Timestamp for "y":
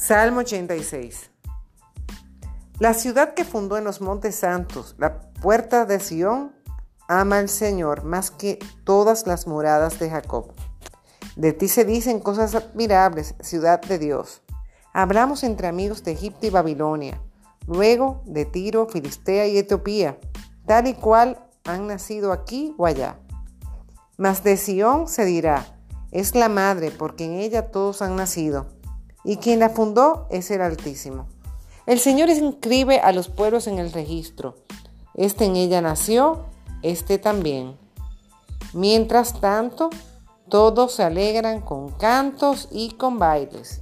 16.46-16.50, 19.48-19.58, 20.86-20.94, 29.24-29.36, 42.70-42.92